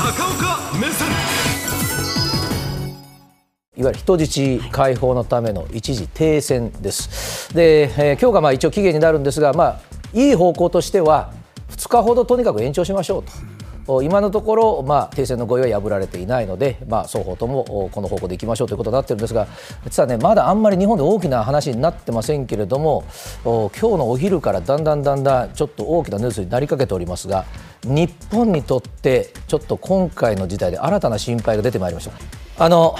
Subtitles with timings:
[0.00, 1.08] 高岡目線
[3.76, 7.54] いわゆる人質解放のための一時停戦です。
[7.54, 9.80] で、えー今日がまあ一応期限になるんですが、まあ、
[10.14, 11.34] いい方向としては、
[11.68, 13.24] 2日ほどとにかく延長しましょう
[13.86, 14.02] と。
[14.02, 19.48] 今のところ、まあ、停戦の合意は破られていないので、まあ、双方ともこの方向でいきましょうということになっているんですが、
[19.84, 23.04] 実はね、まだあんまり日本で大きな話になってませんけれども、
[23.44, 27.44] 今日のお昼からだんだんだんだんちょっと大きなニュースになりかけておりますが、
[27.84, 32.64] 日本にとってちょっと今回の事態で新たな心配が出てまいりました。
[32.64, 32.94] あの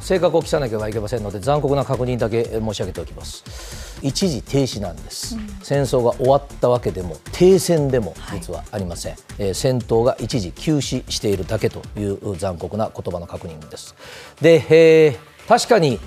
[0.00, 3.98] 正確を期さなければいけませんので残酷な確認だけ申し上げておきます。
[4.02, 13.96] 一時停止なんです、戦争が終わったわけでも停戦でも実はありません、えー戦闘が一時休止しているだけという残酷な言葉の確認です。
[14.40, 15.98] で、えー確かに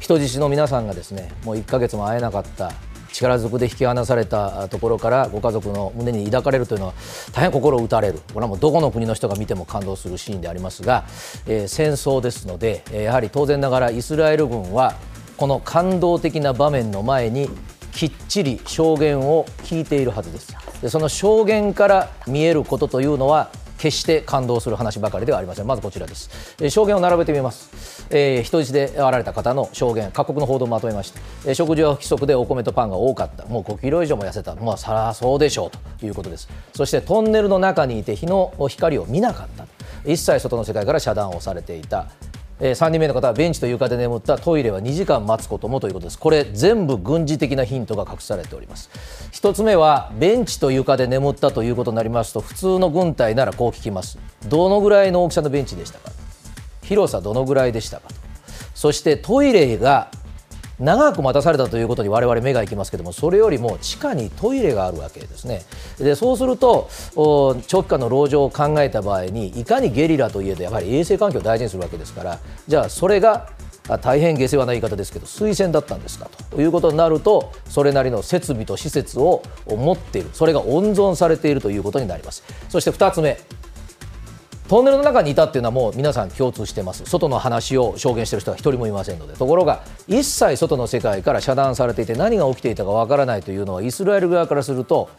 [0.00, 2.72] 人質の皆さんがですねもう1ヶ月も会えなかった
[3.12, 6.94] 力ずくで引き離されたところからご家族の胸に抱かれるというのは
[7.32, 11.04] 大変心を打たれるこれはもうどこの国の人が見ても感動するシーンでありますが、
[11.46, 14.94] えー戦争ですのでやはり当然ながらイスラエル軍は
[15.36, 17.48] この感動的な場面の前に
[17.92, 20.54] きっちり証言を聞いているはずです。
[20.82, 25.66] でその証言から見えることというのは決して感動する話ばかりではありません。
[25.66, 33.46] まずこちらです、えー証言を並べてみます、えー人質で会われた方の証言各国の報道をまとめました、えー食事は不規則でお米とパンが多かった。
[33.46, 34.54] もう5キロ以上も痩せた。
[34.54, 36.48] まあそりゃそうでしょうということです。
[36.74, 39.66] そしてトンネルの中にいて日の光を見なかった。
[40.04, 42.08] 一切外の世界から遮断をされていた。
[42.60, 46.18] えー3人目の方はベンチと床で眠ったトイレは2時間待つこともということです。
[46.18, 48.90] これ全部軍事的なヒントが隠されております。
[49.32, 54.18] 1つ目はベンチと床で眠ったということになりますと普通の軍隊ならこう聞きます。
[54.48, 56.10] どのぐらいの大きさのベンチでしたか？
[56.82, 58.08] 広さどのぐらいでしたか？
[58.08, 58.14] と
[58.74, 60.10] そしてトイレが
[60.80, 65.62] 長く待たされたということに我々目が行きますけどもそれよりも地下にトイレがあるわけですね。
[65.98, 66.88] でそうすると
[67.66, 73.50] 長期間の籠城を考えた場合にいかにゲリラといえどやはり衛生環境を大事にするわけですからじゃあそれが
[73.98, 82.42] 大変下世話な言い方ですけど推薦だったんですかということになるとそれなりの設備と施設を持っているそれが温存されているということになります。
[82.68, 83.38] そして2つ目
[84.70, 87.02] トンネルの中にいたっていうのはもう皆さん共通してます。
[87.04, 89.34] 外の話を証言してる人は一人もいませんので。
[89.34, 95.10] ところが一切外の世界から遮断されていて何が起きていたかわからないというのはイスラエル側からすると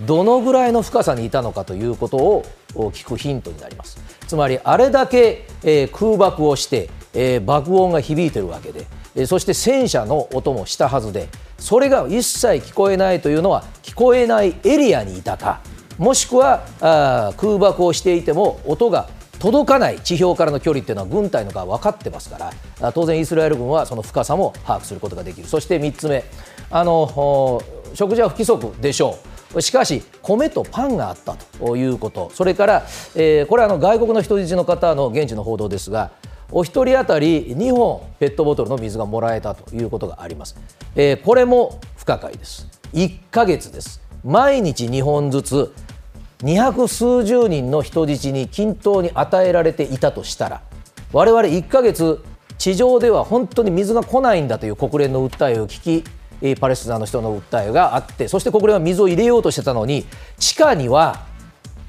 [0.00, 2.42] どのぐらいの深さにいたのかということを
[2.74, 3.98] 聞くヒントになります。
[4.26, 15.60] つまりあれだけ、え空爆をして、え爆音が響いてるわけで、えそして戦車の音もしたはずでそれが一切聞こえないというのは聞こえないエリアにいたか。
[15.98, 25.46] もしくはあ空爆をしていても音が届かない地表からの距離っていうのは軍隊の側分かってますから当然イスラエル軍はその深さも把握することができる。
[25.46, 26.24] そして3つ目
[26.70, 27.62] あの
[27.94, 29.18] 食事は不規則でしょ
[29.54, 29.62] う。
[29.62, 32.30] しかし米とパンがあったということ。
[32.34, 32.82] それから、
[33.14, 36.10] えーこれはあの外国の人質の方の現地の報道ですが
[36.50, 40.56] お一人当たり2本ペットボトルの水がもらえたということがあります、
[40.96, 42.66] えーこれも不可解です。
[42.94, 44.00] 1ヶ月です。
[44.24, 45.72] 毎日2本ずつ
[46.42, 50.62] 二百数十人の人質に均等に与えられていたとしたら
[51.12, 52.24] 我々1ヶ月
[52.58, 60.04] 地上では本当に水が来ないんだという国連の訴えを聞きパレスチナの人の訴えがあってそして国連は水を入れようとしてたのに
[60.38, 61.26] 地下には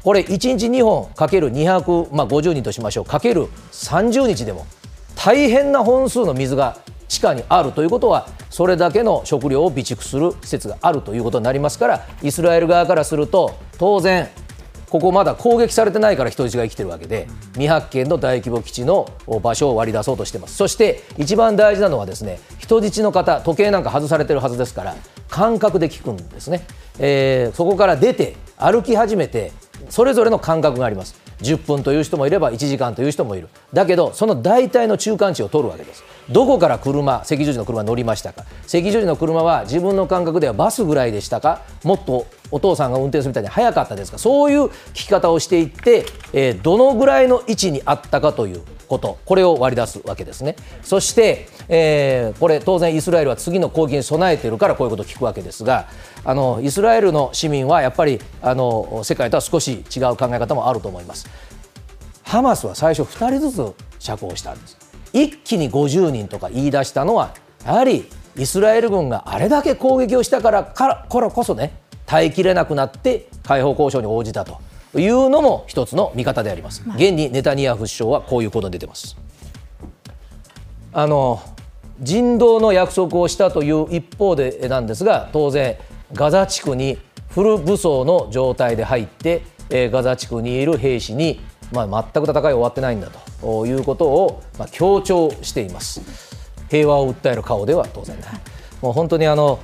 [0.04, 4.68] これ1日2本かける250人としましょうかける30日でも
[5.16, 14.28] 大変な本数の水が地下にあるということはそれだけの食料を備蓄する施設があるということになりますからイスラエル側からすると当然
[14.90, 19.10] ここまだ攻撃されてないから人質が生きてるわけで未発見の大規模基地の
[19.42, 20.56] 場所を割り出そうとしてます。
[20.56, 24.96] そして一番大事なのはですね人質の方時計なんか外されてるはずですから
[25.28, 26.66] 感覚で聞くんですね、
[27.00, 29.52] えーそこから出て歩き始めて
[29.90, 33.50] それぞれの感覚があります10分という人もいれば1時間という人もいる。
[33.74, 36.04] だけどその大体の中間値を取るわけです。
[36.30, 38.46] どこから車赤十字の車乗りましたか？
[38.64, 41.62] 赤十字の車は自分の感覚ではバスぐらいでしたか？
[41.84, 44.18] もっとお父さんが運転するみたいに速かったですか？
[44.18, 50.56] そういう聞き方をしていって、えーどのぐらいの位置にあったかということこれを割り出すわけですね。
[50.84, 55.88] そして、えーこれ当然イスラエルは次の攻撃に備えているからこういうことを聞くわけですが
[56.24, 61.28] あのイスラエルの市民はやっぱりあの世界とは少し違う考え方もあると思います。
[62.24, 64.78] ハマスは最初2人ずつ釈放したんです。
[65.14, 67.34] 一気に50人とか言い出したのは
[67.66, 74.60] やはりイスラエル軍があれだけ攻撃をしたからからからこそね耐えきれなくなって解放交渉に応じたと。
[75.00, 79.18] いうのも一つの見方であります、現にネタニヤフ首相はこういうことに出てます
[80.94, 81.42] あの
[82.00, 85.78] 人道の約束をしたという一方でなんですが当然
[86.14, 86.98] ガザ地区に
[87.30, 91.42] フル武装の状態で入って、えーガザ地区にいる兵士に、
[91.74, 93.10] まあ、全く戦い終わってないんだ
[93.42, 96.02] ということを、まあ、強調しています。
[96.70, 98.30] 平和を訴える顔では当然ない。
[98.82, 99.60] もう本当にあの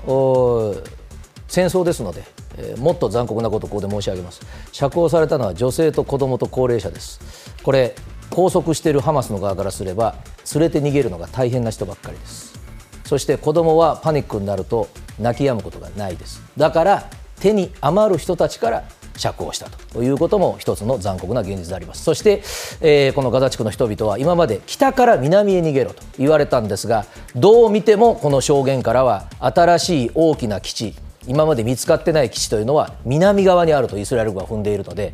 [1.47, 2.23] 戦争ですので、
[2.57, 4.41] えー、もっと残酷なことをここで申し上げます。
[4.71, 7.19] 釈放されたのは女性と子どもと高齢者です。
[7.63, 7.95] これ
[8.31, 10.15] 拘束しているハマスの側からすれば
[10.55, 12.59] 連れて逃げるのが大変な人ばっかりです
[13.05, 14.87] そして子供はパニックになると
[15.19, 17.09] 泣き止むことがないですだから
[17.39, 18.83] 手に余る人たちから
[19.17, 22.41] 釈放したということも一つの残酷な現実でありますそして、
[22.79, 27.05] えー、このガザ地区の人々は今まで北から南へ逃げろと言われたんですが
[27.35, 30.95] どう見てもこの証言からは新しい大きな基地
[31.27, 35.13] 今まで見つかってない基地というのは南側にあるとイスラエル軍は踏んでいるので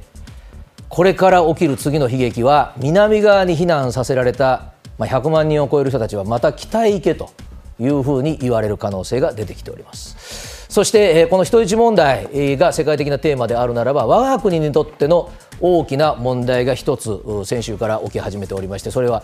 [0.90, 7.32] これから起きる次の悲劇は南側に避難させられた、まあ、100万人を超える人たちはまた北へ行けと
[7.80, 10.58] いうふうに言われる可能性が出てきております。
[10.70, 19.24] そしてこの人質問題が世界的なテーマであるならば我が国にとっての大きな問題が一つ先週から起き始めておりましてそれは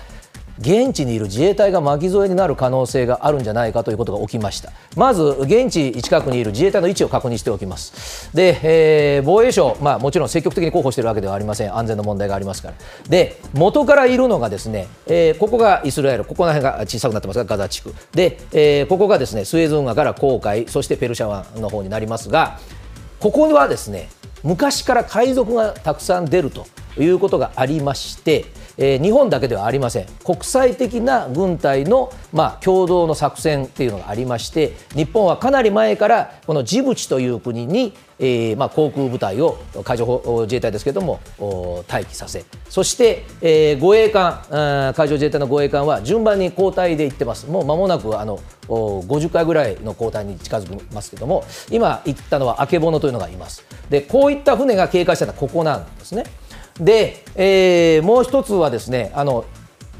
[0.59, 4.71] 現地にいる自衛隊が巻き添えになる可能性があるんじゃないかということが起きました。
[4.95, 8.29] まず現地近くにいる自衛隊の位置を確認しておきます。
[8.35, 11.75] で、えー、防衛省、まあ、もちろん積極的に広報しているわけではありません。
[11.75, 12.75] 安全の問題がありますから。
[13.09, 16.25] で元からいるのがですね、えー、ここがイスラエル。
[16.25, 17.93] ここら辺が小さくなってますがガザ地区。
[18.11, 22.59] で、えー、ここがですねスエズ運河から航海そしてペルシャ湾の方になりますが
[23.19, 24.09] ここはですね
[24.43, 26.65] 昔から海賊がたくさん出ると
[26.97, 28.45] いうことがありまして
[28.77, 30.05] えー、日本だけではありません。
[30.23, 41.19] 国際的な軍隊の、まあ、共同の作戦っていうのがありまして日本はかなり前からこのジブチという国に、えーまあ、航空部隊を海上自衛隊ですけれども
[41.87, 42.45] 待機させ。
[42.69, 44.41] そして、えー、護衛艦
[44.95, 47.47] 海上自衛隊の護衛艦は順番に交代で行ってます。
[47.47, 53.63] もう間もなくあの50回ぐらいの交代に近づきますけれども今行ったのはあけぼのというのがいます。
[53.89, 56.23] でこういった船が警戒したのはここなんですね。
[56.79, 59.45] で、えー、もう一つはですねあの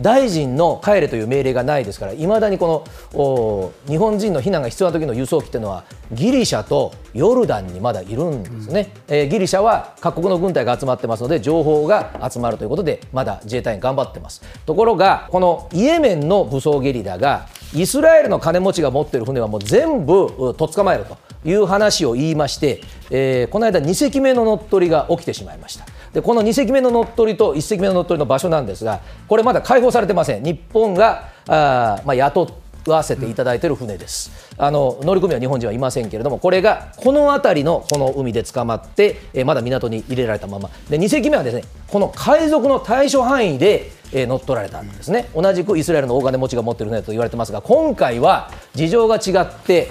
[0.02, 14.42] 大臣の帰れという命令がないですから、いまだにこの日本人の避難が必要な時の輸送機というのは、ギリシャとヨルダンにまだいるんですね、うん、えー、ギリシャは各国の軍隊が集まってますので、情報が集まるということで、まだ自衛隊員頑張ってます。
[14.66, 21.18] ところが、このイエメンの武装ゲリラが、イスラエルの金持ちが持っている船はもう全部とっ捕まえると
[21.48, 22.82] いう話を言いまして、
[23.12, 25.86] えー、この間、2隻目の乗っ取りが起きてしまいました。
[26.14, 30.44] でこの2隻目の乗っ取りと1隻目の乗っ取りの場所なんですがこれまだ解放されてません。
[30.44, 40.70] 日本があ、まあ、雇わせていただいている船です、あの乗組は日本人はいませんけれどもこれがこの辺りのこの海で捕まって、えまだ港に入れられたまま。
[40.90, 45.30] で2隻目はですねこの海賊の対処範囲でえ乗っ取られたんですね。
[45.34, 49.90] 同じくイスラエルの大金持ちが持っている船と言われてますが今回は事情が違って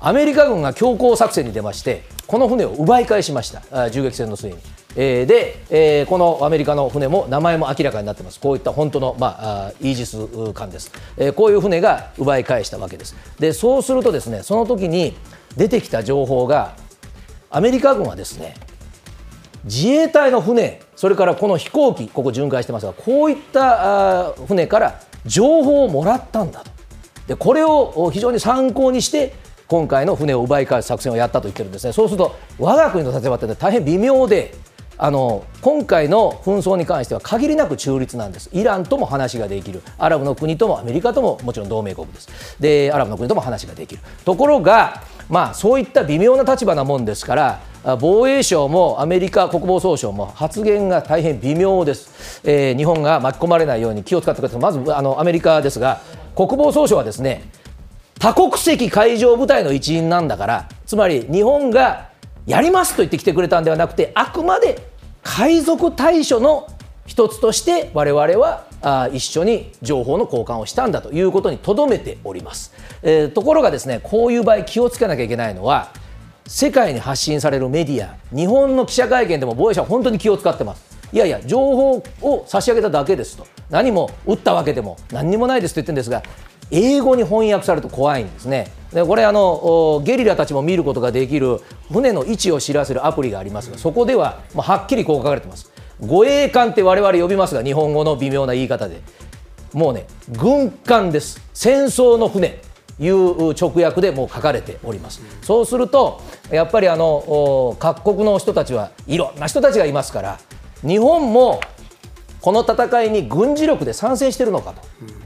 [0.00, 4.58] アメリカ軍が強行作戦に出ましてこの船を奪い返しました銃撃戦の末に。
[4.96, 10.18] え、で、え、このアメリカの船も名前も明らかになってます、こういった本当の、まあ、イージス
[10.52, 13.16] 艦です、え、こういう船が奪い返したわけです。
[13.38, 15.16] でそうすると、ですねその時に
[15.56, 16.74] 出てきた情報が、
[17.48, 18.56] アメリカ軍はですね
[19.64, 26.70] 自衛隊の船、それからこの飛行機、ここ巡回してますが、こういった船から情報をもらったんだと。
[27.26, 29.32] でこれを非常に参考にして
[29.68, 34.54] 今回の船を奪い返す作戦をやったと言ってるんですね、そうすると我が国の立場って大変微妙で、
[34.96, 47.60] あの今回の紛争に関しては限りなく中立なんです、イランとも話ができる、アラブの国ともアメリカとももちろん同盟国です、でアラブの国とも話ができる、ところが、まあ、そういった微妙な立場なもんですから、
[48.00, 56.00] 防衛省もアメリカ国防総省も発言が大変微妙です、えー、日本が巻き込まれないように気を使ってください、まずあのアメリカですが、
[56.34, 57.50] 国防総省はですね
[58.18, 62.08] 多国籍海上部隊の一員なんだから、つまり日本が
[62.46, 64.90] やりますと言ってきてくれたんではなくて、あくまで
[65.22, 66.66] 海賊対処の
[67.06, 72.72] 一つとして我々はあ一緒に情報の交換をしたんだということにとどめております、
[73.02, 75.90] えー、ところがですねこういう場合気をつけなきゃいけないのは
[76.46, 80.98] 世界に発信されるメディア日本の記者会見でも防衛者は本当に気を使ってます。
[81.10, 83.46] いやいや情報を差し上げただけですと。
[83.70, 86.22] 何も撃ったわけでも何にもないですと言ってるんですが
[86.70, 88.70] 英語に翻訳されると怖いんですね。
[88.92, 91.60] でこれあのゲリラたちも見ることができる
[91.92, 95.70] 船の位置を知らせるアプリがありますがそこでは、まあ、はっきりこう書かれてます。
[96.00, 99.02] 護衛艦って我々呼びますが日本語の微妙な言い方で。
[99.74, 101.40] もうね軍艦です。
[101.52, 102.60] 戦争の船。
[103.00, 105.20] いう直訳でもう書かれております。
[105.42, 106.20] そうすると
[106.50, 110.40] やっぱりあの各国の人たちはいろんな人たちがいますから
[110.82, 111.60] 日本も
[112.40, 114.82] この戦いに軍事力で参戦してるのかと、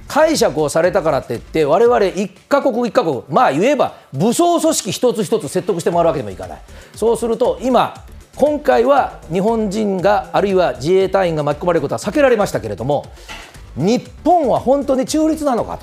[0.08, 6.62] 解釈をされたからっていって、われわれ1か国1か国、まあ言えば武装組織一つ一つ説得してもらうわけにもいかない、
[6.94, 8.04] そうすると今、
[8.34, 13.04] 今回は日本人があるいは自衛隊員が巻き込まれることは避けられましたけれども
[13.76, 15.78] 日本は本当に中立なのか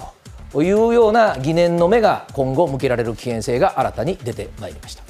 [0.52, 5.09] というような疑念の目が今後向けられる危険性が新たに出てまいりました。